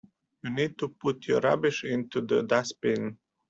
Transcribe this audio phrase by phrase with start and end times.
[0.41, 3.19] You need to put your rubbish into the dustbin